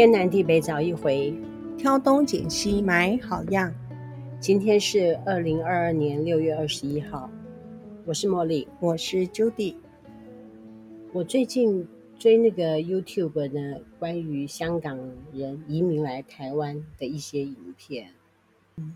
[0.00, 1.34] 天南地北找一回，
[1.76, 3.70] 挑东拣西买好样。
[4.40, 7.28] 今天是二零二二年六月二十一号，
[8.06, 9.76] 我是茉莉，我是 Judy。
[11.12, 11.86] 我最近
[12.18, 14.98] 追那个 YouTube 呢，关于香港
[15.34, 18.08] 人移民来台湾的一些影片，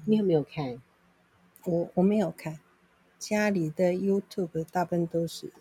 [0.06, 0.80] 你有没有看？
[1.66, 2.58] 我我没有看，
[3.18, 5.52] 家里的 YouTube 大部分都是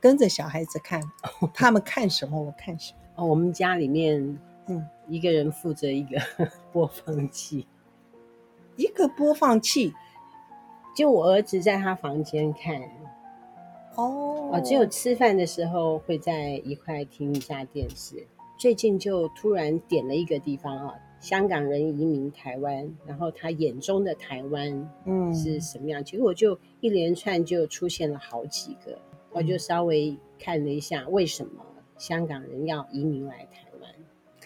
[0.00, 1.02] 跟着小孩子看，
[1.52, 2.98] 他们看什么我看什么。
[3.16, 4.38] 哦，我们家里面，
[4.68, 6.18] 嗯，一个人负责一个
[6.72, 7.66] 播放器，
[8.76, 9.92] 一个播放器，
[10.96, 12.80] 就我儿子在他房间看，
[13.96, 18.26] 哦，哦，只有吃饭的时候会在一块听一下电视。
[18.58, 26.02] 最近就突然点了一个地方啊，香港人移民台湾，然后他眼中的台湾，嗯，是什么样？
[26.02, 28.98] 结果就一连串就出现了好几个，
[29.30, 31.62] 我就稍微看了一下为什么。
[31.98, 33.65] 香港人要移民来台湾，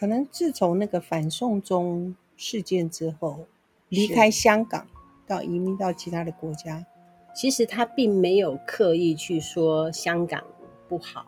[0.00, 3.44] 可能自从那个反送中事件之后，
[3.90, 4.86] 离开香港
[5.26, 6.86] 到移民到其他的国家。
[7.34, 10.42] 其实他并没有刻意去说香港
[10.88, 11.26] 不好，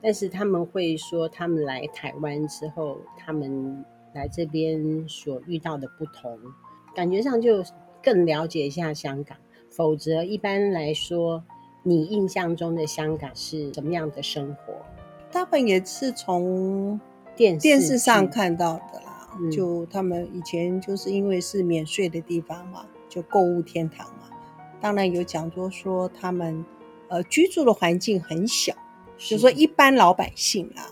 [0.00, 6.38] 但是他们会说他们来台湾之后，他们来这边所遇到的不同，
[6.94, 7.62] 感觉上就
[8.02, 9.36] 更了解一下香港。
[9.68, 11.44] 否则，一般来说，
[11.82, 14.72] 你印象中的香港是什么样的生活？
[15.30, 16.98] 他们也是从
[17.36, 24.30] 电电视上看到的啦，嗯、就他们以前就是因为是免税的地方嘛，就购物天堂嘛。
[24.80, 26.64] 当然有讲说说他们
[27.08, 28.74] 呃居住的环境很小，
[29.16, 30.86] 就是说一般老百姓啊，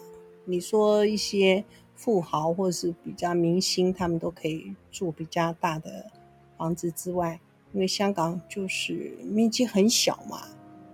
[0.44, 6.06] 你说一些富豪或者是比较明星，他们都可以住比较大的
[6.56, 7.38] 房子之外，
[7.72, 10.40] 因为香港就是面积很小嘛。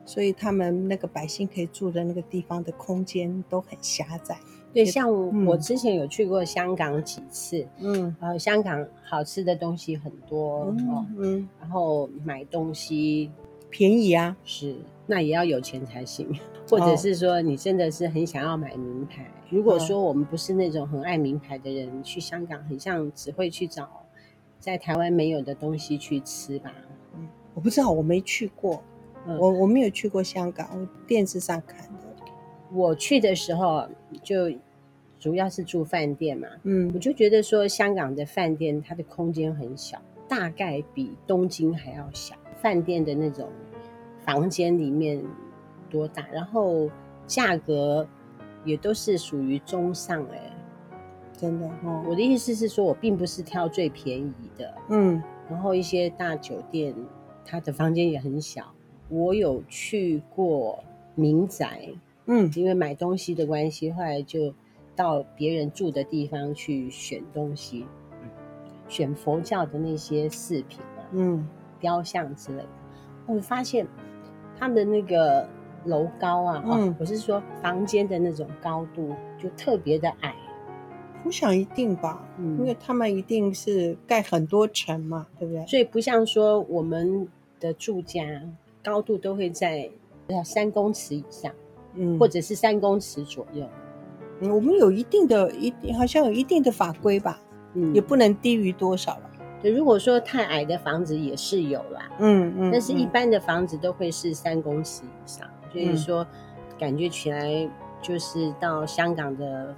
[0.04, 4.38] 所以他们那个百姓可以住的那个地方的空间都很狭窄。
[4.84, 13.30] 对，像我之前有去过香港几次，嗯，然后，香港好吃的东西很多，嗯，哦，嗯，然后买东西
[13.70, 16.28] 便宜啊，是，那也要有钱才行，
[16.70, 19.22] 或者是说你真的是很想要买名牌。
[19.24, 23.88] 哦，如果说我们不是那种很爱名牌的人，去香港很像只会去找
[24.60, 26.72] 在台湾没有的东西去吃吧。
[27.16, 28.82] 嗯，我不知道，我没去过。
[29.26, 32.00] 我我没有去过香港，我电视上看的。
[32.72, 33.86] 我去的时候
[34.22, 34.50] 就
[35.18, 42.34] 主要是住饭店嘛，嗯，我就觉得说香港的饭店它的空间很小，大概比东京还要小。
[42.60, 43.48] 饭店的那种
[44.24, 45.22] 房间里面
[45.88, 46.90] 多大，然后
[47.26, 48.06] 价格
[48.64, 50.52] 也都是属于中上哎、欸，
[51.32, 52.04] 真的哦。
[52.08, 56.94] 我的意思是说，我并不是挑最便宜的，嗯，然后一些大酒店
[57.44, 58.74] 它的房间也很小。
[59.08, 60.82] 我有去过
[61.14, 61.88] 民宅，
[62.26, 64.52] 嗯，因为买东西的关系，后来就
[64.98, 67.86] 到别人住的地方去选东西，
[68.88, 71.48] 选佛教的那些饰品啊，嗯，
[71.78, 72.68] 雕像之类的。
[73.26, 73.86] 我发现
[74.58, 75.48] 他们的那个
[75.84, 80.34] 楼高啊，嗯，我是说房间的那种高度就特别的矮。
[81.24, 85.64] 我想一定吧，嗯，因为他们一定是盖很多层嘛，对不对？
[85.66, 87.28] 所以不像说我们
[87.60, 88.42] 的住家。
[88.80, 89.90] 高度都会在
[90.42, 91.52] 三公尺以上，
[91.94, 93.68] 嗯，或者是三公尺左右。
[94.40, 97.38] 嗯，我们有一定的，一好像有一定的法规吧，
[97.74, 99.30] 嗯，也不能低于多少了。
[99.60, 106.26] 对，如果说太矮的房子也是有啦，嗯嗯，但是一般的房子都会是三公尺以上，所以说
[106.78, 107.68] 感觉起来
[108.00, 109.74] 就是到香港的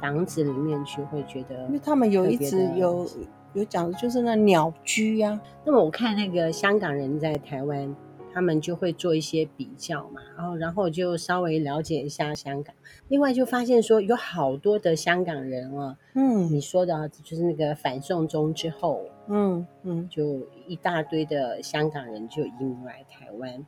[0.00, 3.08] 房子里面去会觉得，因为他们有一直有
[3.54, 5.40] 有讲的就是那鸟居呀。
[5.64, 7.96] 那么我看那个香港人在台湾。
[8.34, 12.74] 他们就会做一些比较嘛，然后然后就稍微了解一下香港。
[13.06, 23.64] 另外就发现说有好多的香港人啊，嗯，你说的就是那个反送中之后，嗯嗯，就一大堆的香港人就移民来台湾。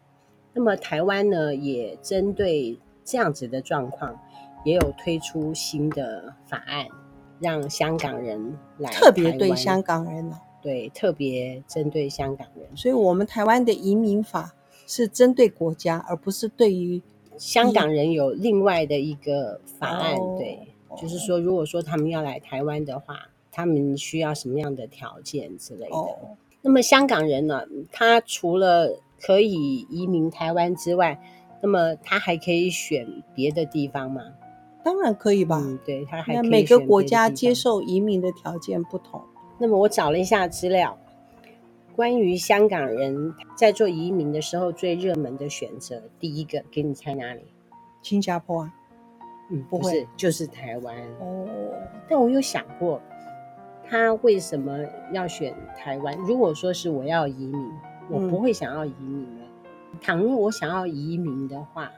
[0.52, 4.18] 那么台湾呢，也针对这样子的状况，
[4.64, 6.86] 也有推出新的法案，
[7.38, 10.40] 让香港人来，特别对香港人呢。
[10.66, 14.52] 对，特别针对香港人，所以我们台湾的移民法
[14.84, 17.00] 是针对国家，而不是对于
[17.38, 20.16] 香港人有另外的一个法案。
[20.16, 20.58] 哦、对，
[21.00, 25.94] 就是说，如果说他们要来台湾的话，他们需要什么样的条件之类的。
[25.94, 27.62] 哦、那么香港人呢，
[27.92, 31.16] 他除了可以移民台湾之外，
[31.62, 34.20] 那么他还可以选别的地方吗？
[34.82, 35.62] 当然可以吧。
[35.64, 36.48] 嗯、对，他还可以。
[36.48, 39.22] 每个国家接受移民的条件不同。
[39.58, 40.98] 那么我找了一下资料，
[41.94, 47.40] 关于香港人在做移民的时候最热门的选择，第一个给你猜哪里？
[48.02, 48.74] 新加坡啊？
[49.50, 50.94] 嗯，不会，就是台湾。
[51.20, 51.46] 哦，
[52.08, 53.00] 但我有想过，
[53.88, 54.78] 他为什么
[55.12, 56.16] 要选台湾？
[56.18, 57.72] 如果说是我要移民，
[58.10, 59.44] 我不会想要移民的。
[59.92, 61.90] 嗯、倘若我想要移民的话，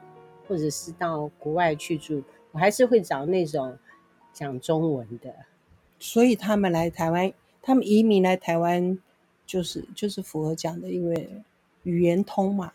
[0.46, 2.22] 或者是到国外去住，
[2.52, 3.76] 我还是会找那种
[4.32, 5.34] 讲中文的。
[5.98, 7.32] 所以他们来台湾，
[7.62, 8.98] 他们移民来台湾，
[9.46, 11.28] 就是就是符合讲的，因为
[11.82, 12.72] 语言通嘛。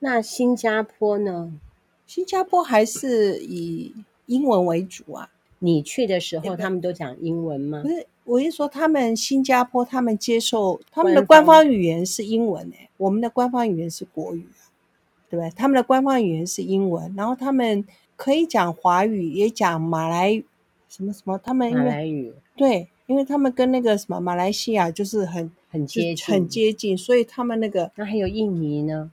[0.00, 1.52] 那新加坡呢？
[2.06, 3.94] 新加坡还是以
[4.26, 5.30] 英文为主啊。
[5.60, 7.82] 你去的时候，他们都讲英文吗？
[7.82, 14.46] 不是，我是说他们新加坡，他们接受他们的官方语言是英文诶、欸，我们的官方语言是国语，
[15.28, 15.50] 对不对？
[15.56, 17.84] 他们的官方语言是英文，然后他们
[18.14, 20.46] 可以讲华语，也讲马来语，
[20.88, 29.10] 什么什么，他们马来语对，因为他们跟那个什么马来西亚就是很很接近，很接近，所以他们那个那还有印尼呢。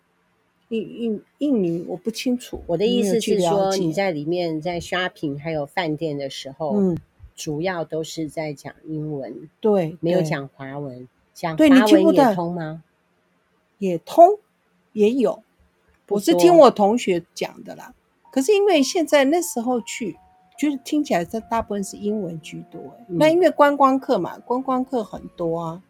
[0.70, 6.98] 印印印尼我不清楚，我的意思是说你在里面在 shopping 还有饭店的时候，嗯，
[7.36, 12.84] 主要都是在讲英文，对，没有讲华文，讲华文也通吗？
[13.78, 14.40] 也通，
[14.94, 15.44] 也有，
[16.10, 17.94] 我是听我同学讲的啦。
[18.32, 20.18] 可是因为现在那时候去，
[20.58, 25.82] 就是听起来这大部分是英文居多，嗯，那因为观光客嘛，观光客很多啊。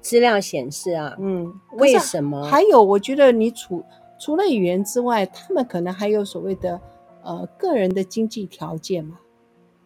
[0.00, 2.44] 资料显示啊，嗯，为什么？
[2.44, 3.84] 还有，我觉得你除。
[4.18, 6.80] 除了语言之外，他们可能还有所谓的
[7.22, 9.18] 呃个人的经济条件嘛，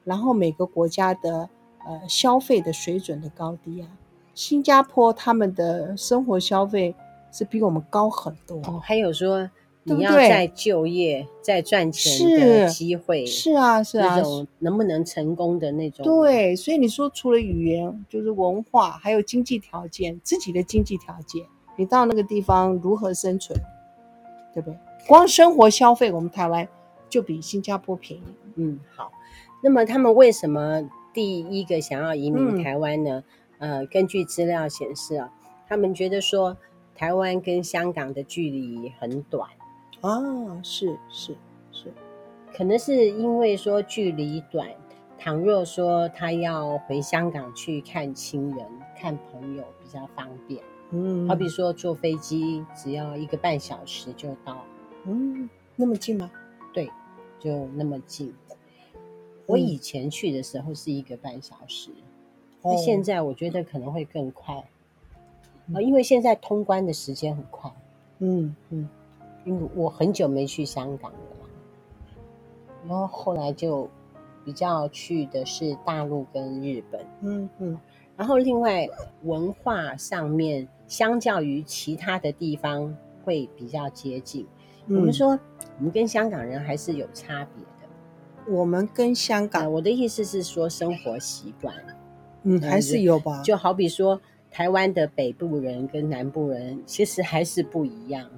[0.04, 1.48] 然后每个国家的
[1.86, 3.88] 呃消费的水准的高低啊。
[4.34, 6.94] 新加坡他们的生活消费
[7.32, 8.58] 是比我们高很多。
[8.66, 9.50] 哦，还有说
[9.88, 16.04] 你要在就业、在赚钱的机会，是啊是啊，那种能不能成功的那种？
[16.04, 21.44] 对，所以你说除了语言，就是文化，还有经济条件，自己的经济条件，
[21.76, 23.56] 你到那个地方如何生存？
[24.52, 24.78] 对不对？
[25.06, 26.66] 光生活消费，我们台湾
[27.08, 28.24] 就比新加坡便宜。
[28.56, 29.12] 嗯，好。
[29.62, 33.22] 那么他们为什么第一个想要移民台湾呢？
[33.58, 35.32] 嗯、呃，根据资料显示啊，
[35.68, 36.56] 他们觉得说
[36.94, 39.48] 台湾跟香港的距离很短。
[40.06, 41.36] 哦，是是
[41.72, 41.92] 是，
[42.56, 44.70] 可能是因为说距离短，
[45.18, 48.64] 倘若说他要回香港去看亲人、
[48.96, 50.62] 看朋友，比较方便。
[50.92, 54.64] 嗯，好比说坐飞机只要一个半小时就到，
[55.06, 56.30] 嗯，那么近吗？
[56.72, 56.88] 对，
[57.40, 58.32] 就那么近。
[59.46, 61.90] 我以前去的时候是一个半小时，
[62.62, 64.64] 那、嗯、现在我觉得可能会更快，啊、
[65.74, 67.68] 嗯，因为现在通关的时间很快。
[68.20, 68.88] 嗯嗯，
[69.46, 71.46] 因为我很久没去香港了嘛，
[72.86, 73.88] 然后后来就
[74.44, 77.00] 比较去的是大陆跟日本。
[77.22, 77.80] 嗯嗯，
[78.14, 78.86] 然后另外
[79.22, 80.68] 文化上面。
[80.88, 84.46] 相较于其他的地方会比较接近。
[84.86, 85.30] 嗯、我们说，
[85.78, 88.52] 我们跟香港人还是有差别的。
[88.52, 91.74] 我们跟香港，我的意思是说生活习惯，
[92.44, 93.42] 嗯，还是有吧。
[93.42, 98.30] 就好比说，台湾的北部人跟南部人其实还是不一样。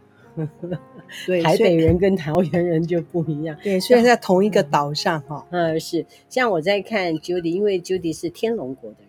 [1.26, 3.56] 对，台北人跟桃园人就不一样。
[3.64, 5.46] 对，虽然在同一个岛上哈。
[5.50, 6.04] 嗯，是。
[6.28, 9.08] 像我在看 Judy，因为 Judy 是天龙国的人。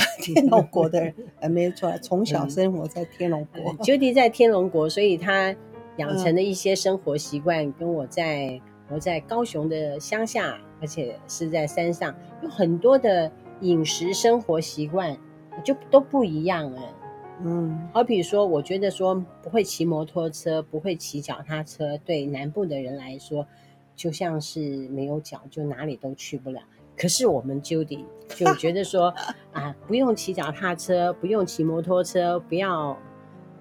[0.22, 3.74] 天龙国的人，呃，没错，从小生活在天龙国。
[3.84, 5.54] Judy 在天龙国，所以他
[5.96, 8.58] 养成的一些生活习惯，跟我在
[8.88, 15.14] 我在高雄的乡下，而且是在山上，有很多的饮食生活习惯
[15.64, 16.82] 就都不一样哎。
[17.44, 23.46] 嗯，好比说，我觉得说不会骑摩托车，不会骑脚踏车，对南部的人来说，
[23.96, 26.60] 就像是没有脚，就哪里都去不了。
[26.96, 29.14] 可是我们 Judy 就觉得说
[29.52, 32.94] 啊，不用骑脚踏车，不用骑摩托车，不要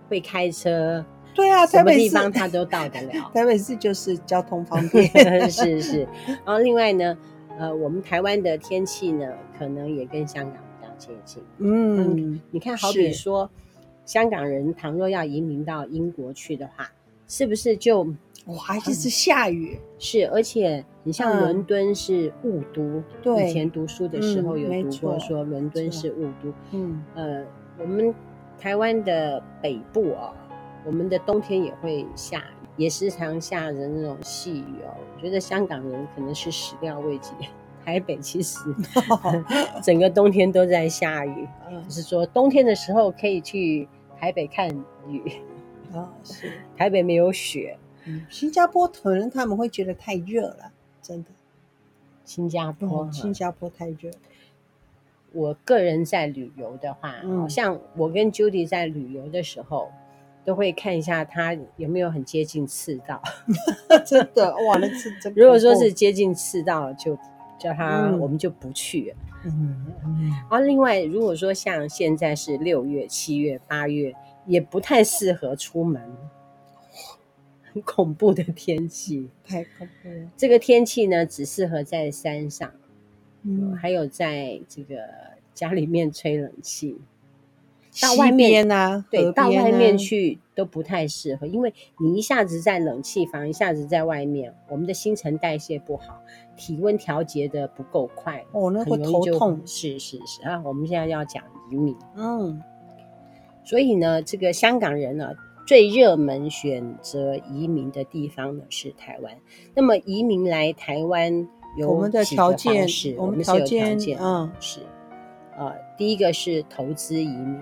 [0.09, 3.13] 会开车，对啊，什么地方他都到得了。
[3.33, 5.99] 台北市就是交通方 便，是是。
[6.45, 7.17] 然后另外呢，
[7.57, 9.25] 呃，我们台湾的天气呢，
[9.57, 11.41] 可能也跟香港比较接近。
[11.59, 13.49] 嗯，嗯，你看，好比说，
[14.09, 16.91] 香港人倘若要移民到英国去的话，
[17.27, 18.07] 是不是就？
[18.45, 27.45] 哇，一直下雨，嗯，是，而且你像伦敦是雾都，嗯，对，以前读书的时候有读过，说伦敦是雾都，嗯，呃，
[27.77, 28.11] 我们
[28.57, 30.33] 台湾的北部哦，
[30.83, 34.97] 我们的冬天也会下雨，也时常下着那种细雨哦。
[35.15, 37.33] 我觉得香港人可能是始料未及，
[37.85, 38.57] 台北其实
[39.83, 41.47] 整个冬天都在下雨，
[41.85, 43.87] 就是说冬天的时候可以去
[44.19, 44.69] 台北看
[45.07, 45.21] 雨
[45.93, 47.77] 啊，是，台北没有雪。
[48.05, 50.71] 嗯新加坡可能他们会觉得太热了，
[51.01, 51.29] 真的。
[52.23, 54.11] 新加坡，嗯、新加坡太热。
[55.31, 59.91] 我个人在旅游的话，嗯，像我跟 Judy 在旅游的时候，
[60.43, 63.21] 都会看一下他有没有很接近赤道。
[64.05, 65.31] 真的哇，那是真。
[65.37, 67.15] 如果说是接近赤道，就
[67.59, 69.53] 叫他、嗯、我们就不去了。
[70.05, 74.13] 嗯，然后另外，如果说像现在是六月、七月、八月，
[74.45, 76.01] 也不太适合出门。
[77.71, 80.31] 很恐怖的天气，太恐怖了。
[80.35, 82.71] 这个天气呢，只适合在山上，
[83.43, 84.97] 嗯，还有在这个
[85.53, 86.97] 家里面吹冷气。
[88.01, 96.21] 到外面呢、啊，对，啊、到外面去都不太适合，因为你一下子在冷气房，一下子在外面，我们的新陈代谢不好，
[96.55, 99.61] 体温调节的不够快，哦，那会头痛。
[99.65, 102.61] 是是是啊，我们现在要讲移民，嗯，
[103.63, 105.31] 所以呢，这个香港人呢。
[105.67, 109.31] 最热门选择移民的地方呢是台湾。
[109.75, 114.79] 那么移民来台湾有我们的条件，我们是有条件，嗯，是，
[115.59, 117.59] 呃，第一个是投资移民，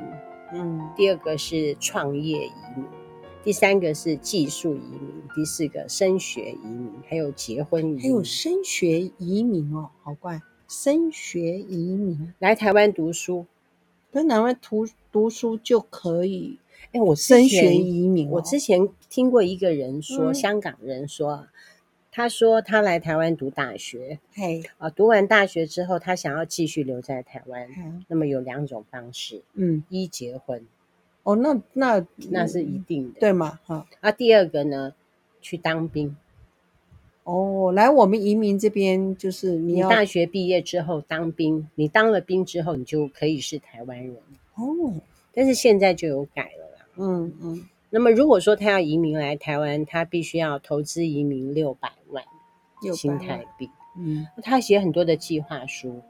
[0.53, 2.85] 嗯，第二个是创业移民，
[3.43, 12.31] 第三个是技术移民，第四个升学移民，还有结婚移民，还有升学移民哦，好怪，升学移民。
[12.37, 13.47] 来台湾读书，
[14.11, 16.59] 在台湾读读书就可以。
[16.91, 21.47] 哎，我升学移民，我之前听过一个人说，嗯、香港人说，
[22.17, 30.65] 他说他来台湾读大学，嘿，啊，读完大学之后，他想要继续留在台湾，嗯、那么有两种方式，嗯，一结婚，
[31.21, 33.59] 哦，那那那是一定的，对吗？
[33.65, 34.95] 哈，啊，第二个呢，
[35.43, 36.17] 去当兵，
[37.23, 44.15] 哦，来我们移民这边就是你要你大学毕业之后当兵，你当了兵之后，你就可以是台湾人，
[44.55, 44.65] 哦，
[45.35, 46.87] 但是现在就有改了啦。
[46.95, 52.23] 嗯嗯，那么如果说他要移民来台湾，他必须要投资移民六百万
[52.93, 53.69] 新台币。
[53.97, 56.01] 嗯，他写很多的计划书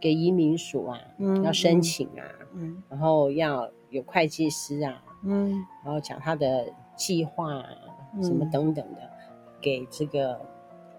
[0.00, 6.66] 给移民署啊，嗯、要申请啊，嗯，然后要有会计师啊，嗯，然后讲他的
[6.96, 7.68] 计划啊，
[8.20, 9.08] 什么等等的，
[9.60, 10.40] 给这个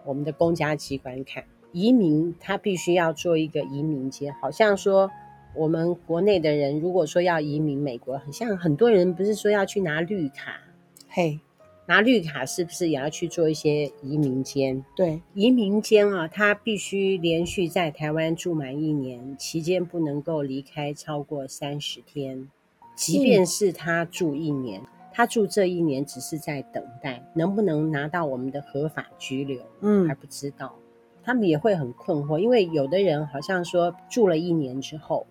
[0.06, 1.44] 我们的公家机关看。
[1.74, 5.12] 移民他必须要做一个移民监，好像说。
[5.56, 10.60] 我们国内的人如果说要移民美国，很像很多人不是说要去拿绿卡，
[11.08, 11.40] 嘿，
[11.86, 14.84] 拿绿卡是不是也要去做一些移民监？
[14.96, 22.50] 对，移民监啊，他必须连续在台湾住满一年，期间不能够离开超过三十天。
[22.96, 30.76] 即便是他住一年，嗯，他住这一年只是在等待能不能拿到我们的合法居留，嗯，还不知道。
[31.24, 35.26] 他们也会很困惑，因为有的人好像说住了一年之后。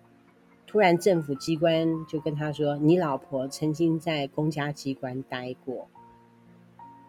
[0.67, 5.87] 突然，政府机关就跟他说：“你老婆曾经在公家机关待过，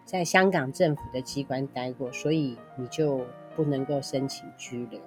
[0.05, 5.01] 在香港政府的机关待过，所以你就不能够申请居留。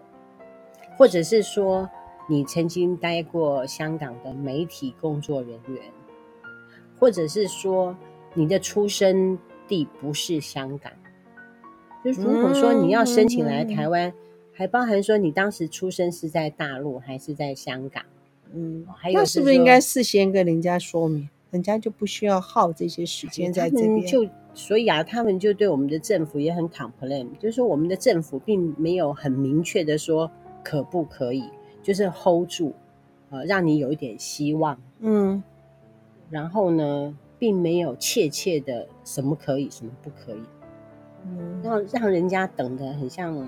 [0.97, 1.89] 或者是说，
[2.27, 5.81] 你曾经待过香港的媒体工作人员，
[6.99, 7.95] 或者是说
[8.33, 9.39] 你的出生
[9.69, 10.91] 地不是香港。
[12.03, 14.11] 就如果说你要申请来台湾，
[14.51, 18.03] 还包含说你当时出生是在大陆还是在香港。”
[18.53, 24.05] 嗯，还有是，是不是应该事先跟人家说明，人家就不需要耗这些时间在这边？
[24.05, 30.29] 就所以啊，他们就对我们的政府也很 complain，就是说我们的政府并没有很明确的说
[30.63, 31.43] 可不可以，
[31.83, 32.73] 就是 hold 住，
[33.29, 34.77] 呃，让你有一点希望。
[34.99, 35.41] 嗯，
[36.29, 40.41] 然后呢，并没有确切的什么可以，什么不可以，
[41.25, 43.47] 嗯，让让人家等的很像。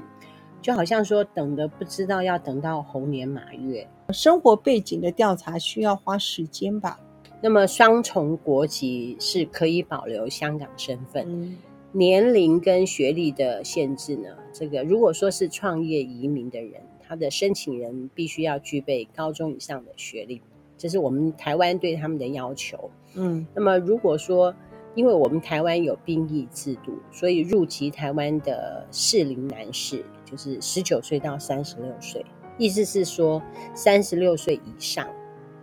[0.61, 6.99] 就好像说等的不知道要等到猴年马月，生活背景的调查需要花时间吧？
[7.41, 11.57] 那么双重国籍是可以保留香港身份，嗯、
[11.91, 14.29] 年龄跟学历的限制呢？
[14.53, 20.39] 这个如果说是创业移民的人，他的申请人必须要具备高中以上的学历，
[20.77, 22.91] 这是我们台湾对他们的要求。
[23.15, 24.53] 嗯，那么如果说
[24.95, 30.03] 因为我们台湾有兵役制度，所以入籍台湾的适龄男士。
[30.23, 32.25] 就是十九岁到三十六岁，
[32.57, 33.41] 意思是说
[33.75, 35.05] 三十六岁以上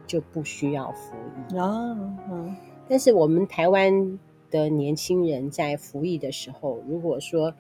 [0.07, 1.17] 就不需要服
[1.51, 1.97] 役啊。
[2.31, 2.55] 嗯，
[2.87, 4.19] 但是我们台湾
[4.51, 7.55] 的年轻人在服役的时候，如果说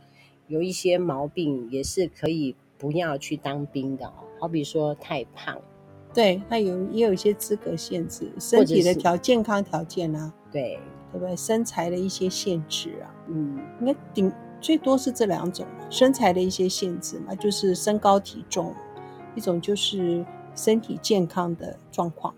[0.48, 4.12] 有一些毛病，也是可以不要去当兵的。
[4.38, 5.58] 好比说太胖，
[6.12, 10.78] 对，他有也有一些资格限制，身体的条健康条件啊，对，
[11.12, 11.36] 对不对？
[11.36, 14.32] 身材的一些限制啊，嗯，应该顶。
[14.60, 18.74] 最多是这两种身材的一些限制嘛，就是身高体重，
[19.36, 22.34] 一种就是身体健康的状况，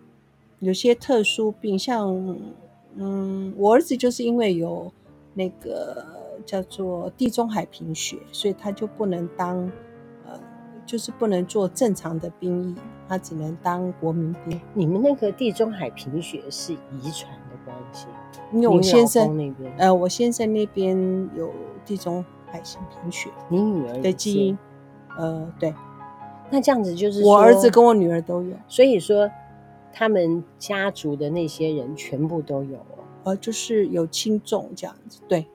[0.58, 2.38] 有些特殊病，像
[2.94, 4.92] 嗯，我儿子就是因为有
[5.32, 6.04] 那个
[6.44, 9.56] 叫做地中海贫血，所以他就不能当
[10.26, 10.38] 呃，
[10.84, 12.74] 就是不能做正常的兵役，
[13.08, 14.60] 他只能当国民兵。
[14.74, 18.08] 你们那个地中海贫血是遗传的关系？
[18.52, 20.96] 因为我先生那边，呃，我先生那边
[21.36, 21.52] 有
[21.84, 24.58] 地中海型贫血，你女儿的基因，
[25.16, 25.74] 呃，对。
[26.52, 29.30] 那这样子就是我儿子跟我女儿都有，所以说
[29.92, 32.84] 他们家族的那些人全部都有，
[33.22, 35.20] 呃，就是有轻重这样子。
[35.28, 35.46] 对，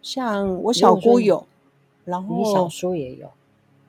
[0.00, 1.46] 像我小姑有，
[2.06, 3.28] 然后你小叔也有，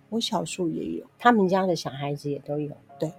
[0.09, 2.71] 我小叔也有，他们家的小孩子也都有。
[2.99, 3.09] 对，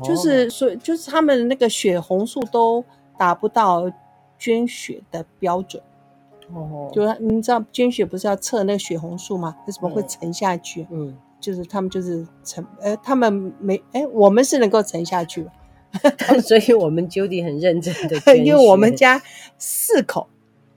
[0.00, 2.84] 就是所以就是他们那个血红素都
[3.18, 3.90] 达不到
[4.38, 5.82] 捐血的标准。
[6.52, 9.56] 哦，就是你知道捐血不是要测那个血红素吗？
[9.66, 10.86] 为什么会沉下去？
[10.90, 11.16] 嗯。
[11.40, 15.46] 就是他们就是沉，呃，他们没，哎，我们是能够沉下去，
[16.42, 19.20] 所以我们 Judy 很认真的，因为我们家
[19.58, 20.26] 四口，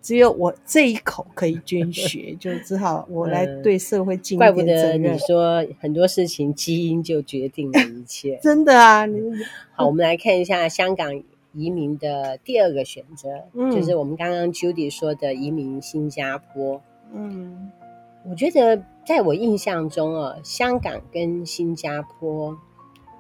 [0.02, 4.66] 只有我这一口可以捐血，就只好我来对社会尽一点责任。
[4.66, 9.08] 怪不得你说很多事情基因就决定了一切， 真的啊。
[9.74, 11.24] 好，我们来看一下香港
[11.54, 16.82] 移民的第二个选择，嗯，就是我们刚刚 Judy 说的移民新加坡，
[17.14, 17.72] 嗯。
[18.30, 22.58] 我觉得，在我印象中啊，香港跟新加坡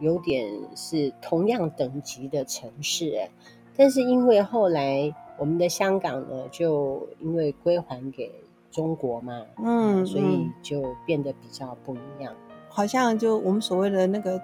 [0.01, 3.29] 有点是同样等级的城市，
[3.77, 8.29] 但是因为后来我们的香港呢，就因为归还给
[8.69, 12.33] 中国嘛，嗯，所以就变得比较不一样。
[12.67, 14.41] 好像就我们所谓的那个，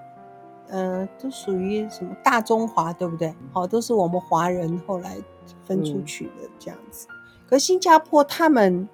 [0.70, 3.34] 呃，都属于什么大中华，对不对？
[3.52, 5.18] 好，都是我们华人后来
[5.66, 7.08] 分出去的这样子。
[7.10, 7.16] 嗯，
[7.48, 8.88] 可新加坡他们，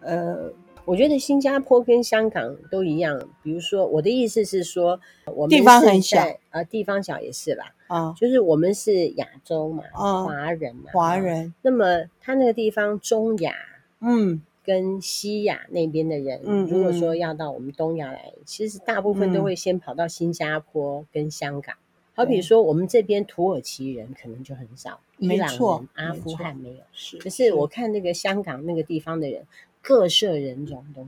[0.00, 0.52] 呃。
[0.86, 5.00] 我觉得新加坡跟香港都一样，比如说，我的意思是说，
[5.34, 11.52] 我们地方很小，呃，地方小也是啦，啊，就是我们是亚洲嘛，啊，华人嘛，华人。
[11.62, 13.52] 那么他那个地方中亚，
[14.00, 21.74] 嗯，跟西亚那边的人，嗯，如果说要到我们东亚来，其实大部分都会先跑到新加坡跟香港。
[22.14, 27.16] 好比说，我们这边土耳其人可能就很少，伊朗人、阿富汗没有，是。
[27.18, 29.46] 可是我看那个香港那个地方的人。
[29.88, 31.06] 各色人种都有，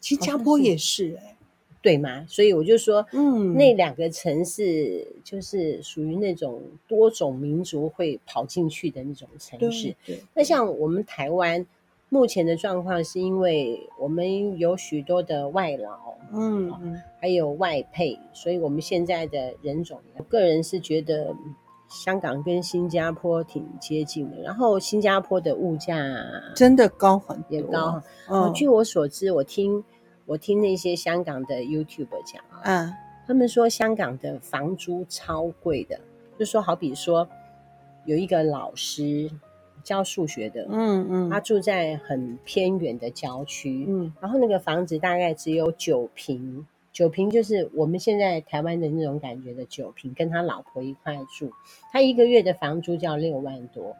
[0.00, 1.36] 新加坡也是哎、欸，
[1.82, 2.24] 对吗？
[2.28, 9.88] 所以我就说，嗯，那两个城市就是属于那种多种民族会跑进去的那种城市。
[10.06, 11.66] 对，对，那像我们台湾
[12.08, 21.34] 目前的状况，是因为我们有许多的外劳，嗯嗯，还有外配，所以我们现在的人种，我个人是觉得。
[21.86, 25.96] 香港跟新加坡挺接近的，然后新加坡的物价
[26.56, 28.02] 真的高很多，也高。
[28.28, 29.84] 嗯，据我所知，我听
[30.24, 32.90] 我听那些香港的 YouTuber 讲，啊，
[33.28, 36.00] 他们说香港的房租超贵的，
[36.36, 37.28] 就说好比说
[38.06, 39.30] 有一个老师
[39.84, 46.66] 教数学的，嗯嗯，他住在很偏远的郊区，嗯，然后那个房子大概只有九平。
[46.92, 51.50] 九平就是我们现在台湾的那种感觉的九平，跟他老婆一块住，
[51.90, 53.96] 他一个月的房租就要六万多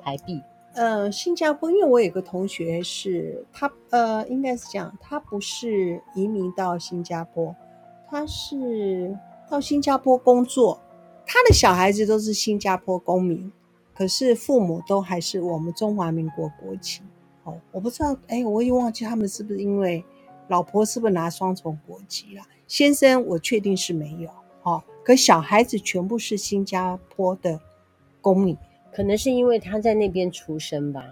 [0.00, 0.42] 台币。
[0.74, 7.54] 呃，新加坡，因为我有个同学是他，呃，应该是这样，他不是移民到新加坡，
[8.08, 9.16] 他是
[9.48, 10.80] 到新加坡工作，
[11.24, 13.52] 他的小孩子都是新加坡公民，
[13.94, 17.00] 可是父母都还是我们中华民国国籍。
[17.44, 20.04] 哦，我不知道，哎，我也忘记他们是不是因为。
[20.48, 22.42] 老婆是不是拿双重国籍了？
[22.66, 24.28] 先生，我确定是没有。
[24.64, 27.58] 哦，可小孩子全部是新加坡的
[28.20, 28.54] 公民，
[28.92, 31.02] 可能是因为他在那边出生吧，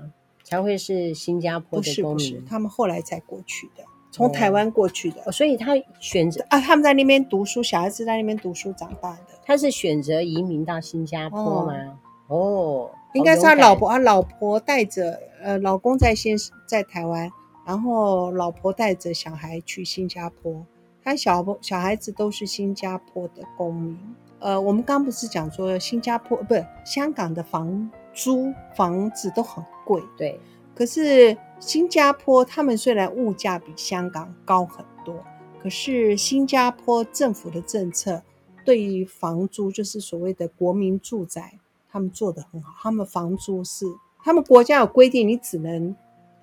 [0.42, 2.12] 才会是新加坡的公民。
[2.12, 5.22] 不是，不是，他们后来才过去的，从台湾过去的。
[5.24, 9.20] 哦，所以他选择啊，他们在那边读书，小孩子在那边读书长大的。
[9.46, 11.72] 他是选择移民到新加坡吗？
[11.72, 11.96] 哦，
[12.30, 17.30] 哦，应该是他老婆他，老婆带着呃，老公在先在台湾。
[17.66, 20.64] 然后老婆带着小孩去新加坡，
[21.04, 23.96] 他小小孩子都是新加坡的公民。
[24.40, 30.40] 呃，我们刚不是讲说新加坡不是香港的房租房子都很贵，对。
[30.74, 35.14] 可是新加坡他们虽然物价比香港高很多，
[35.62, 38.20] 可是新加坡政府的政策
[38.64, 41.52] 对于房租就是所谓的国民住宅，
[41.90, 42.72] 他们做的很好。
[42.80, 43.86] 他们房租是
[44.22, 45.94] 他们国家有规定，你只能。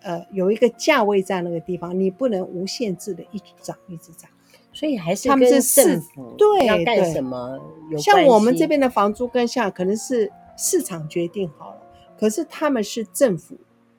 [0.03, 4.29] 呃，有一个价位在那个地方，你不能无限制的一直涨，一直涨。
[4.71, 7.59] 所以还是他们是政府对要干什么？
[7.97, 11.81] 像我们这边的房租跟下可能是市场决定好了，
[12.17, 13.57] 可是他们是政府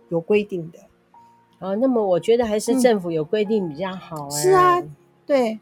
[0.09, 0.79] 有规定的。
[1.59, 4.31] 哦，那么我觉得还是政府有规定比较好。
[4.31, 4.81] 是啊，
[5.27, 5.59] 对，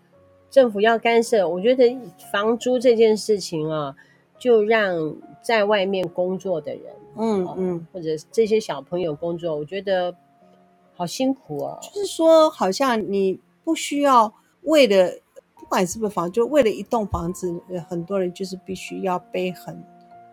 [0.51, 1.49] 政府要干涉。
[1.49, 1.99] 我觉得
[2.31, 3.97] 房租这件事情啊，
[4.39, 10.15] 就让在外面工作的人，嗯嗯，或者这些小朋友工作，我觉得。
[10.99, 11.79] 好辛苦哦！
[11.83, 15.13] 就是说，好像你不需要为了，
[15.55, 17.55] 不管是不是房，就为了一栋房子，
[17.87, 19.85] 很多人就是必须要背很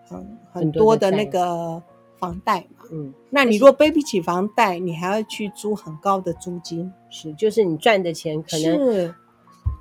[0.06, 1.84] 很很多的那个
[2.18, 2.86] 房贷嘛。
[2.94, 9.14] 嗯，那你若背不起房贷，你还要去租很高的租金，是，就是你赚的钱可能是。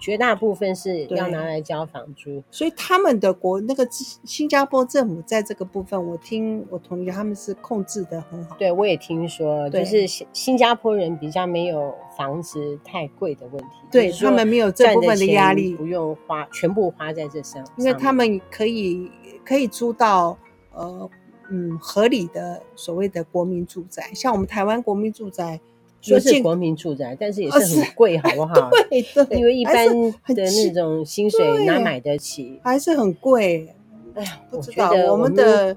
[0.03, 3.87] 绝大部分是要拿来交房租，所以他们的国那个
[4.25, 8.57] 新加坡政府在这个部分，我听我同学他们是控制的很好。
[8.59, 19.09] 对，我也听说，就是新新加坡人比较没有房子太贵的问题，对他们没有这部分的压力，不用花全部花在这上，因为他们可以
[19.45, 20.37] 可以租到
[20.75, 21.09] 呃
[21.49, 25.61] 嗯合理的所谓的国民住宅，像我们台湾国民住宅。
[26.03, 28.69] 说是国民住宅，但是也是很贵，好不好？
[28.91, 32.61] 对 对，因为一般的那种薪水哪买得起？
[32.63, 33.73] 还是很贵。
[34.15, 35.75] 哎呀，不知道我们的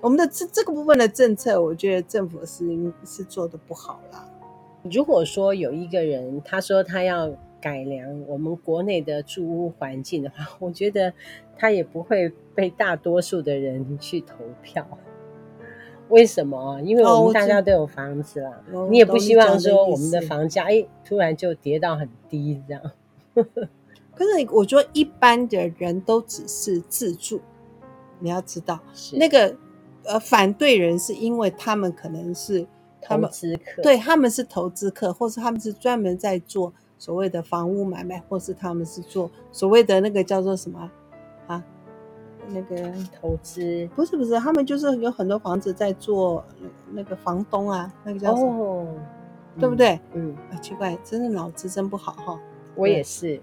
[0.00, 2.66] 我们的这这个部分的政策，我觉得政府是
[3.06, 4.28] 是做的不好啦。
[4.90, 11.12] 如果说有一个人他说他要改良我们国内的住屋环境的话，我觉得
[11.56, 14.86] 他也不会被大多数的人去投票。
[16.12, 16.80] 为什么？
[16.82, 22.82] 因为我们大家都有房子啦，哦、你也不希望说我们的房价哎突然就跌到很低这样。
[23.34, 27.40] 可是我觉得一般的人都只是自住，
[28.20, 28.78] 你要知道，
[29.14, 29.56] 那个
[30.04, 32.66] 呃反对人是因为他们可能是
[33.00, 40.90] 他们投资客，对他们是投资客，或是他们是专门在做所谓的房屋买卖，或是他们是做所谓的那个叫做什么？
[42.48, 46.44] 那个投资不是不是，他们就是有很多房子在做
[46.92, 48.64] 那个房东啊，那个叫什么？
[48.64, 48.86] 哦、
[49.58, 49.98] 对不对？
[50.14, 52.38] 嗯，啊、奇怪，真的脑子真不好哈。
[52.74, 53.38] 我也是，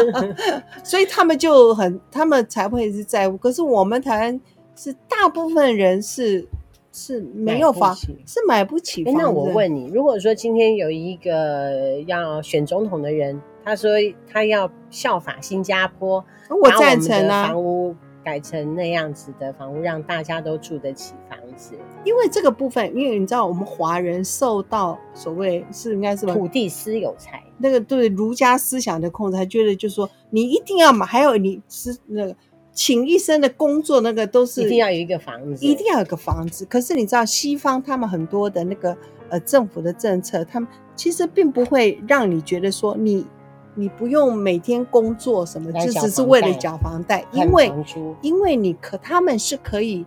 [0.84, 3.36] 所以他们就很，他们才会是债务。
[3.38, 4.40] 可是我们台湾
[4.76, 6.46] 是大部分人是
[6.92, 9.14] 是没有房，是买不起房。
[9.14, 13.92] 那我问你，如果说今天有一个要选总统的人，他说
[14.30, 17.96] 他要效法新加坡，我赞成啊，房屋。
[18.24, 21.74] 改成那样子的房屋，让大家都住得起房子。
[22.04, 32.34] 因为这个部分，因为你知道，我们华人受到所谓是应该是土地私有财那个对儒家思想的控制，还觉得就是说你一定要买，还有你是那个
[32.72, 36.64] 请医生的工作，那个都是一定要有一个房子，一定要有个房子。
[36.64, 38.96] 可是你知道，西方他们很多的那个
[39.28, 43.26] 呃政府的政策，他们其实并不会让你觉得说你。
[43.74, 47.72] 你不用每天工作什么，就只是为了缴房贷，因为
[48.20, 50.04] 因为你可他们是可以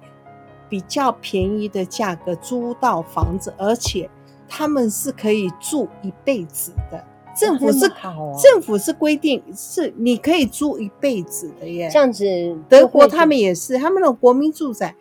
[0.70, 4.10] 比较便宜的价格租到房子，而且
[4.48, 7.04] 他们是可以住一辈子的。
[7.38, 7.80] 政府是
[8.42, 11.90] 政府是规定是你可以租一辈子的耶。
[11.92, 12.26] 这样子，
[12.70, 14.96] 德国他们也是，他们的国民住宅，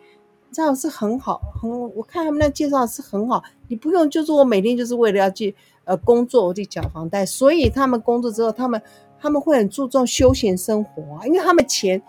[0.55, 5.53] 这样是很好，很我看他们那介绍是很好，你不用就是我每天就是为了要去。
[5.87, 8.81] 呃，工作我去缴房贷，所以他们工作之后，他们
[9.19, 12.01] 他们会很注重休闲生活啊，因为他们钱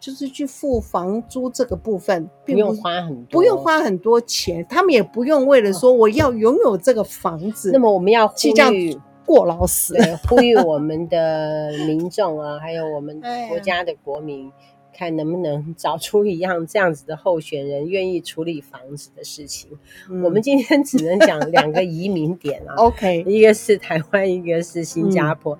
[0.00, 8.34] 就是去付房租这个部分，并不，不用花很多，不用花很多钱，他们也不用为了说我要拥有这个房子，哦、那么我们要呼
[8.72, 9.94] 吁过劳死，
[10.26, 14.50] 呼吁我们的民众啊，还有我们 国家的国民。
[14.96, 19.70] 看能不能找出一样这样子的候选人，愿意处理房子的事情。
[20.08, 22.74] 嗯、我们今天只能讲两个移民点啊。
[22.80, 25.54] OK，一个是台湾，一个是新加坡。
[25.56, 25.58] 嗯、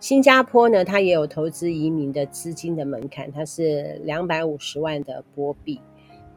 [0.00, 5.80] 新加坡呢，它也有投资移民的资金的门槛，它是两百五十万的波币，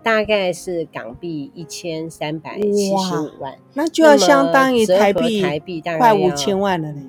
[0.04, 7.02] 大概是港币一千三百七十五万，那就要相当于台币台币大概快五千万了呢，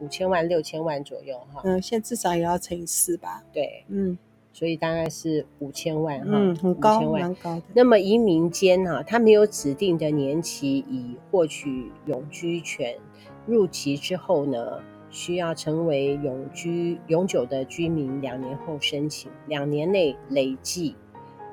[0.00, 1.62] 五千万六千万左右哈。
[1.64, 3.44] 嗯，现在至少也要乘以四吧？
[3.52, 4.18] 对，嗯。
[4.52, 7.62] 所以大概是五千万哈，嗯，很高，蛮高的。
[7.74, 12.96] 那么移民间哈，他没有指定的年期，以获取永居权。
[13.46, 20.94] 入籍之后呢，需要成为永居永久的居民，两年后申请，两年内累计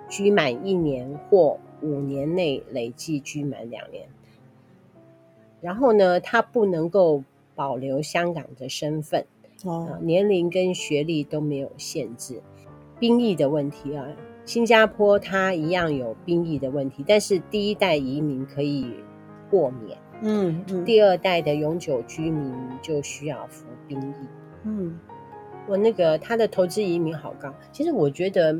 [0.07, 4.07] 居满一年或五年内累计居满两年。
[5.61, 7.23] 然后呢，他不能够
[7.55, 9.25] 保留香港的身份，
[9.63, 12.41] 哦，年龄跟学历都没有限制。
[12.99, 14.05] 兵役的问题啊，
[14.45, 18.93] 新加坡它一样有兵役的问题，但是第一代移民可以
[19.49, 24.27] 豁免，嗯，嗯，第二代的永久居民就需要服兵役，
[24.65, 24.99] 嗯，
[25.67, 28.59] 我那个他的投资移民好高，其实我觉得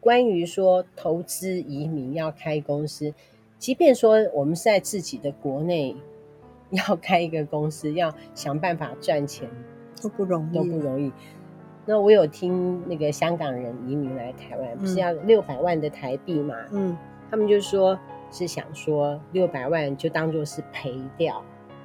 [0.00, 3.12] 关于说投资移民要开公司，
[3.58, 5.94] 即便说我们是在自己的国内
[6.70, 9.48] 要开一个公司，要想办法赚钱
[10.00, 11.12] 都不容易，都不容易。
[11.86, 16.54] 那我有听那个香港人移民来台湾，不是要六百万的台币嘛？
[16.72, 16.96] 嗯，
[17.30, 17.98] 他们就说
[18.30, 21.42] 是想说六百万就当做是赔掉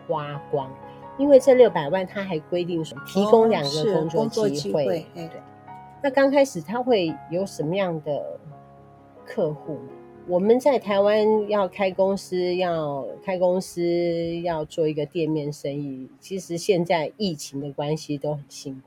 [0.07, 0.69] 花光，
[1.17, 2.97] 因为这六百万他还规定说？
[3.05, 5.05] 提供两个工作机会。
[5.13, 5.29] 对，
[6.03, 8.39] 那刚开始他会有什么样的
[9.23, 9.77] 客户。
[10.27, 13.81] 我们在台湾要开公司，要开公司
[14.41, 18.81] 要做一个店面生意，其实现在疫情的关系都很辛苦，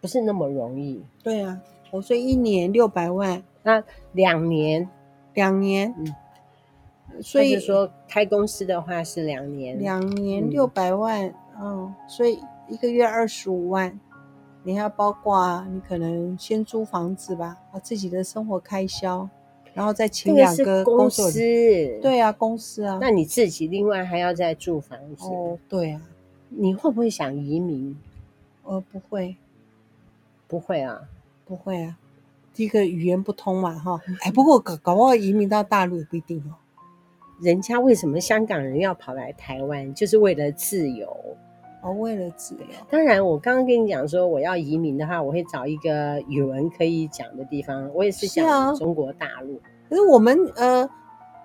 [0.00, 1.02] 不是那么容易。
[1.22, 1.60] 对啊，
[1.90, 3.82] 我说一年六百万，那
[4.12, 4.88] 两年，
[5.34, 13.98] 两年，嗯，所以说开公司的话是两年，两年六百万，嗯，哦，所以一个月二十五万，
[14.62, 19.28] 你还要包括你可能先租房子吧，把，自己的生活开销。
[19.72, 21.30] 然后再请两个公司，
[22.02, 22.98] 对啊，公司啊。
[23.00, 26.02] 那你自己另外还要再住房子，哦，对啊。
[26.48, 27.96] 你会不会想移民？
[28.64, 29.36] 呃，不会，
[30.50, 31.00] 不会啊，
[31.46, 31.96] 不会啊。
[32.52, 34.00] 第一个语言不通嘛，哈。
[34.22, 36.58] 哎，不过搞搞不好移民到大陆也不一定哦。
[37.40, 41.08] 人家为什么香港人要跑来台湾，就是为了自由。
[41.82, 42.66] 哦，为了自由。
[42.90, 47.88] 当然，我刚刚跟你讲说，我要移民的话，我会找一个语文可以讲的地方。
[47.94, 49.54] 我也是讲中国大陆。
[49.56, 50.90] 啊、可是我们呃，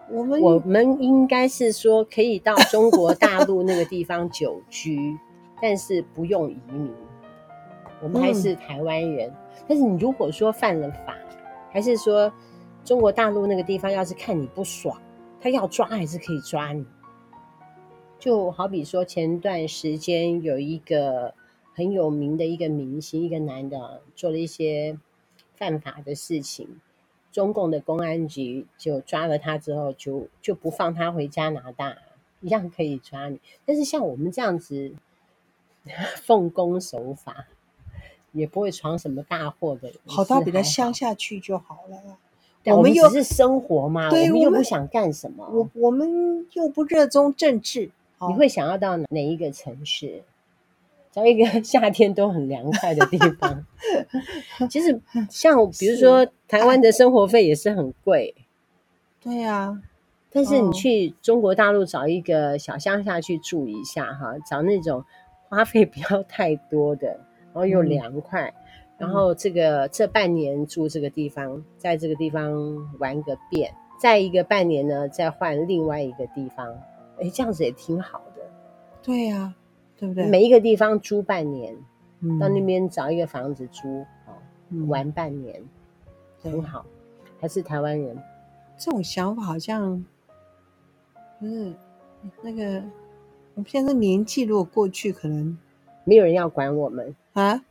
[0.09, 5.15] 我们我们应该是说可以到中国大陆那个地方久居，
[5.61, 6.91] 但是不用移民。
[8.01, 9.29] 我们还是台湾人。
[9.29, 11.17] 嗯、但是你如果说犯了法，
[11.71, 12.31] 还是说
[12.83, 15.01] 中国大陆那个地方要是看你不爽，
[15.41, 16.85] 他要抓还是可以抓你。
[18.17, 21.33] 就好比说，前段时间有一个
[21.73, 24.97] 很有名的一个明星，一个男的做了一些
[25.55, 26.79] 犯法的事情，
[27.31, 31.97] 中共的公安局就抓了他之后，就就不放他回加拿大，
[32.39, 33.39] 一样可以抓你。
[33.65, 34.93] 但是像我们这样子
[36.23, 37.45] 奉公守法，
[38.35, 41.97] 也不会闯什么大祸的，跑到比较乡下去就好了。
[42.75, 47.89] 我们又是生活嘛，我们又不想干什么，我我们又不热衷政治。
[48.27, 50.23] 你会想要到哪一个城市？
[51.11, 53.65] 找一个 夏天都很凉快的地方。
[54.69, 58.35] 其实，像 比如说台湾的生活费也是很贵。
[59.21, 59.81] 对啊，
[60.31, 65.05] 但是你去中国大陆找一个小乡下去住一下哈，找那种
[65.49, 67.19] 花费不要太多的，
[67.55, 68.53] 然后又凉快，
[68.97, 72.53] 然后这个这半年住这个地方，在这个地方
[72.99, 76.67] 玩个遍，再一个半年呢，再换另外一个地方。
[77.17, 78.41] 哎，这样子也挺好的。
[79.01, 79.55] 对呀、啊，
[79.97, 80.27] 对不对？
[80.27, 81.73] 每一个地方租半年，
[82.19, 84.35] 嗯、到那边找一个房子租，哦
[84.71, 85.63] 嗯、玩半年，
[86.43, 86.85] 很好。
[87.39, 88.21] 还是台湾人，
[88.77, 90.05] 这种想法好像
[91.39, 91.73] 不是
[92.41, 92.83] 那个。
[93.53, 95.57] 我们现在年纪如果过去，可能
[96.03, 97.63] 没有人要管我们啊。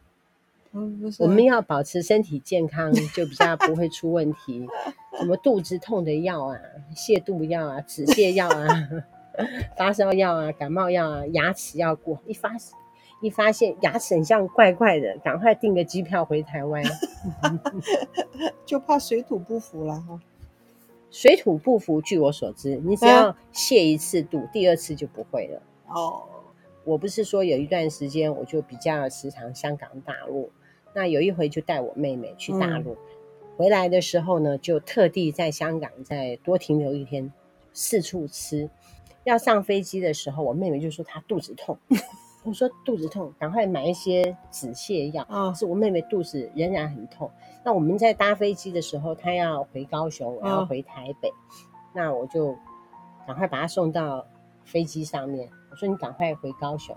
[0.70, 4.66] 不是，我们要保持身体健康，就比较不会出问题。
[5.18, 6.58] 什么肚子痛的药啊，
[6.96, 8.66] 泻肚药啊，止泻药啊。
[9.78, 12.18] 发烧药啊，感冒药啊，牙齿要过。
[12.26, 12.56] 一发
[13.20, 16.82] 一发现牙齿很像怪怪的，赶快订个机票回台湾，
[18.66, 20.20] 就怕水土不服了哈。
[21.12, 25.62] 水土不服，据我所知，你只要泻一次肚，啊、第二次就不会了。
[25.86, 26.24] 哦，
[26.84, 30.50] 我不是说有一段时间我就比较时常香港大陆，
[30.94, 32.98] 那有一回就带我妹妹去大陆，嗯、
[33.56, 37.32] 回来的时候呢，就特地在香港再多停留一天，
[37.72, 38.68] 四处吃。
[39.24, 41.78] 要上飞机的时候，我妹妹就说她肚子痛。
[42.44, 45.22] 我说肚子痛，赶快买一些止泻药。
[45.30, 47.30] 啊、哦，是我妹妹肚子仍然很痛。
[47.64, 51.32] 那我们在搭飞机的时候，她要回高雄，我要回台北，哦、
[51.94, 52.54] 那我就
[53.26, 54.26] 赶快把她送到
[54.62, 55.48] 飞机上面。
[55.74, 56.96] 我说你赶快回高雄，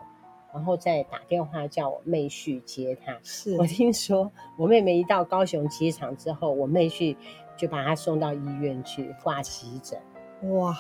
[0.54, 3.18] 然后再打电话叫我妹婿接她。
[3.24, 7.18] 是我听说我妹妹一到高雄机场之后，我妹婿
[7.58, 10.00] 就把她送到医院去挂急诊。
[10.60, 10.78] 哇！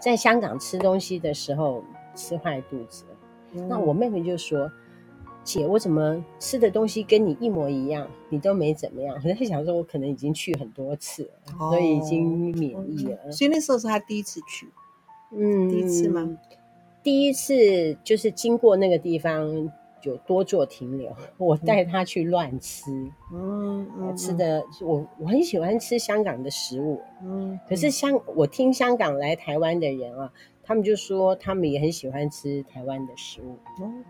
[0.00, 3.04] 在香港吃东西的时候吃坏肚子，
[3.52, 4.72] 嗯、那我妹妹就说
[5.44, 13.30] ：“姐，我怎么吃的东西跟你一模一样，你都没怎么样？” 我在想说，我可能已经去很多次了，哦、所以已经免疫了。
[13.30, 14.66] 所以那时候是他第一次去，
[15.30, 16.26] 嗯，第一次吗？
[17.02, 19.70] 第一次就是经过那个地方。
[20.02, 22.90] 就多做停留，我带他去乱吃，
[23.32, 30.32] 嗯，嗯吃的我我很喜欢吃香港的食物，嗯，可是香我听香港来台湾的人啊，
[30.64, 33.56] 他们就说他们也很喜欢吃台湾的食物。
[33.80, 34.04] 嗯，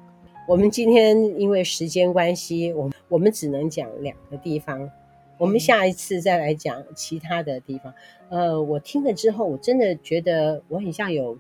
[0.48, 4.90] 我们今天因为时间关系，我我们只能讲两个地方，
[5.36, 7.92] 我们下一次再来讲其他的地方。
[8.30, 11.36] 呃，我听了之后，我真的觉得我很像有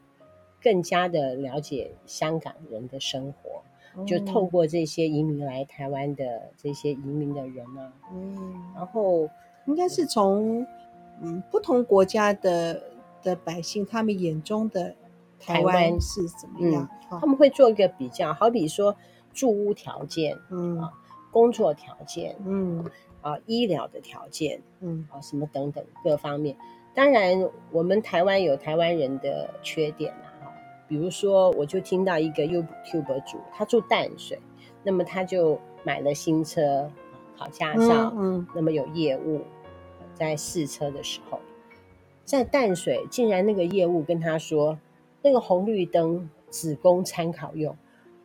[0.62, 3.62] 更加的了解香港人的生活。
[4.06, 9.28] 就透过这些移民来台湾的这些移民的人啊，嗯，然后
[9.66, 10.66] 应该是从
[11.20, 12.82] 嗯不同国家的
[13.22, 14.94] 的百姓他们眼中的
[15.38, 16.88] 台湾是怎么样？
[17.10, 18.96] 嗯，他们会做一个比较，好比说
[19.34, 20.90] 住屋条件，嗯啊，
[21.30, 22.82] 工作条件，嗯，
[23.20, 26.56] 啊医疗的条件，嗯啊什么等等各方面。
[26.94, 30.31] 当然，我们台湾有台湾人的缺点啊，
[30.92, 34.38] 比如说，我就听到一个 YouTube 主，他住淡水，
[34.82, 36.86] 那么他就买了新车，
[37.34, 39.40] 考驾照，嗯，嗯，那么有业务，
[40.12, 41.40] 在试车的时候，
[42.26, 44.78] 在淡水竟然那个业务跟他说，
[45.22, 47.74] 那个红绿灯只供参考用，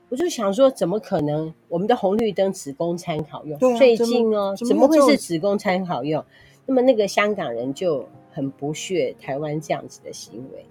[0.10, 1.54] 我就想说，怎么可能？
[1.70, 3.58] 我们的红绿灯只供参考用？
[3.58, 6.22] 啊、最近哦，怎么，怎么会是只供参考用？
[6.66, 8.06] 那么那个香港人就。
[8.30, 10.64] 很不屑台湾这样子的行为，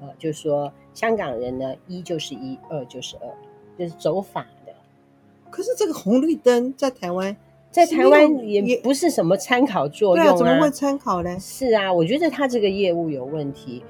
[0.00, 3.28] 呃，就说香港人呢，一就是一，二就是二，
[3.78, 4.72] 就是走法的。
[5.50, 7.36] 可是这个红绿灯在台湾，
[7.70, 11.38] 在台湾也不是什么参考作用啊，怎么会参考呢？
[11.40, 13.82] 是啊，我觉得他这个业务有问题，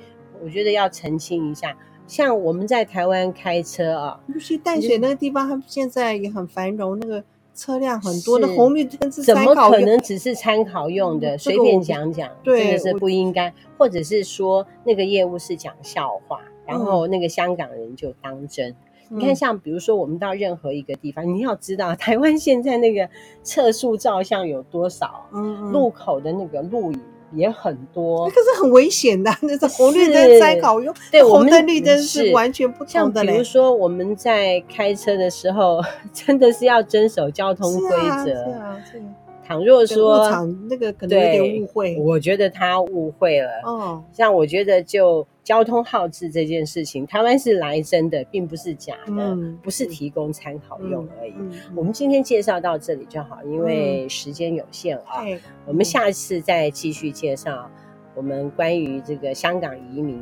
[0.43, 1.77] 我觉得要澄清一下。
[2.07, 7.25] 像我们在台湾开车啊，尤其淡水那个地方，他们现在也很繁荣，那个。
[7.59, 11.37] 车辆很多的红绿灯是怎么可能只是参考用的？
[11.37, 18.75] 随便讲讲，真的是不应该，或者是说那个业务是讲笑话，然后那个香港人就当真。
[19.11, 23.09] 你看，像比如说我们到任何一个地方，你要知道台湾现在那个
[23.43, 27.01] 测速照相有多少，嗯，路口的那个录影。
[27.33, 32.91] 也很多，那个是很危险的， 那是红绿灯在搞用，对，红灯绿灯是完全不同的。
[32.91, 35.81] 像比如说我们在开车的时候，
[36.13, 37.91] 真的是要遵守交通规
[38.25, 38.27] 则。
[38.27, 39.03] 是啊，是啊。
[39.49, 40.29] 倘若说
[40.69, 43.49] 那个可能有点误会，我觉得他误会了。
[43.65, 51.33] 哦，像我觉得就交通号志这件事情，台湾是来真的，并不是假的，嗯、不是提供参考用而已。
[51.39, 55.25] 嗯嗯、我们今天介绍到这里就好，因为时间有限啊。
[55.25, 57.71] 嗯、我们下次再继续介绍
[58.15, 60.21] 我们关于这个香港移民，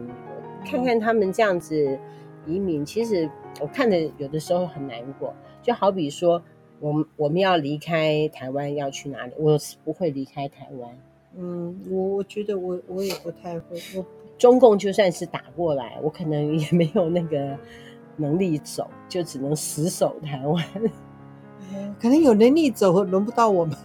[0.65, 1.99] 看看他们这样子
[2.47, 3.29] 移民，其实
[3.61, 5.35] 我看的有的时候很难过，
[5.65, 6.41] 就好比说。
[6.81, 9.33] 我们我们要离开台湾要去哪里？
[9.39, 10.91] 我是不会离开台湾。
[11.37, 13.81] 嗯，我我觉得我我也不太会。
[13.97, 14.05] 我
[14.39, 17.59] 中共就算是打过来，我可能也没有那个
[18.17, 20.65] 能力走，就只能死守台湾。
[22.01, 23.77] 可能有能力走，轮不到我们。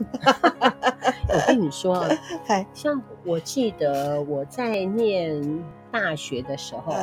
[1.30, 2.10] 我跟你说啊，
[2.74, 5.42] 像我记得我在念
[5.90, 6.94] 大学的时候，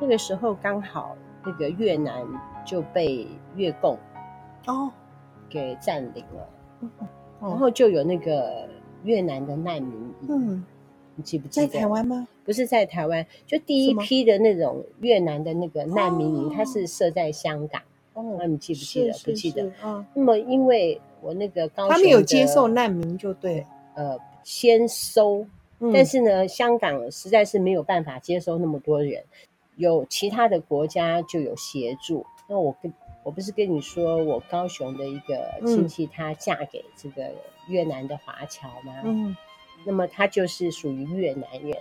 [0.00, 2.26] 那个时候刚好那个越南
[2.64, 3.98] 就被越共
[4.66, 4.90] 哦。
[5.48, 6.48] 给占领了，
[7.40, 8.68] 然后就有那个
[9.04, 10.64] 越南的难民营，嗯，
[11.14, 11.66] 你记不记得？
[11.66, 12.26] 在台湾吗？
[12.44, 17.80] 不是在台湾，就第一批的那种越南的那个难民营，它是设在香港。
[18.14, 19.18] 哦，那你记不记得？
[19.24, 19.70] 不记得。
[19.80, 25.46] 啊，那么因为我那个高，他们有接受难民就对，呃，先收，
[25.92, 29.22] 但是呢，香港实在是没有办法接收那么多人，
[29.76, 32.26] 有其他的国家就有协助。
[32.48, 32.92] 那我跟。
[33.28, 37.30] 我不是跟你说，我高雄的一个亲戚，她嫁给这个
[37.68, 39.02] 越南的华侨吗？
[39.04, 39.36] 嗯，
[39.84, 41.76] 那么她就是属于越南人。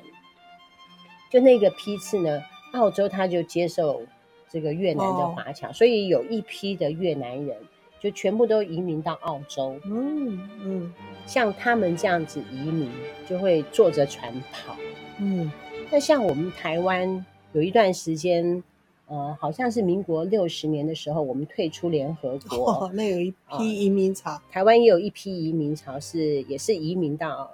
[1.31, 4.01] 就那个批次呢，澳洲他就接受
[4.49, 7.55] 这个越南的华侨，哦、所以有一批的越南人
[8.01, 9.79] 就全部都移民到澳洲。
[9.85, 10.93] 嗯嗯，
[11.25, 12.91] 像他们这样子移民，
[13.25, 14.75] 就会坐着船跑。
[15.17, 15.49] 嗯，
[15.89, 18.61] 那像我们台湾有一段时间。
[19.07, 27.49] 呃，好像是民国六十年的时候，我们退出联合 国，哦，那有一批移民潮，呃，台湾也有一批移民潮，是也是移民到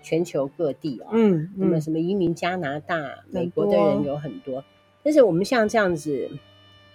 [0.00, 1.10] 全球各地啊，哦。
[1.14, 4.64] 嗯，那么什么移民加拿大、嗯、美国的人有很多，
[5.02, 6.30] 但是我们像这样子，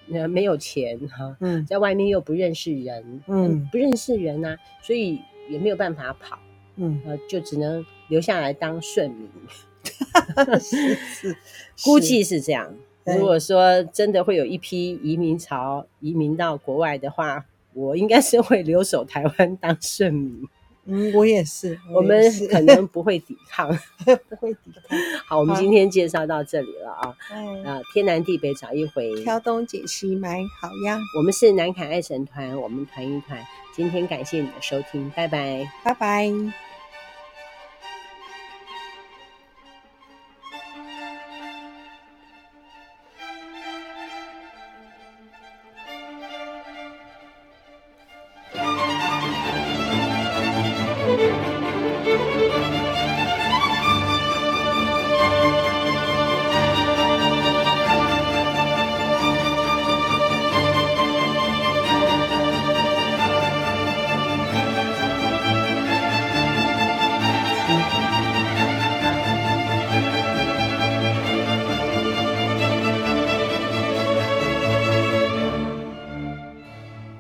[0.09, 6.39] 呃，没有钱哈，嗯，在外面又不认识人，嗯，不认识人啊，所以也没有办法跑，
[6.77, 9.29] 嗯，呃，就只能留下来当顺民，
[10.61, 11.37] 是是，
[11.83, 12.73] 估计是这样。
[13.15, 20.47] 如果说真的会有一批移民潮移民到国外的话，我应该是会留守台湾当顺民。
[20.89, 23.67] 嗯，我也是，我们可能不会抵抗，
[24.29, 24.97] 不会抵抗。
[25.25, 27.13] 好，我们今天介绍到这里了啊。
[27.33, 30.97] 嗯、啊，天南地北找一回，挑东拣西买好呀。
[31.17, 33.37] 我们是南凯爱神团，我们团一团。
[33.75, 36.66] 今天感谢你的收听，拜拜，拜拜。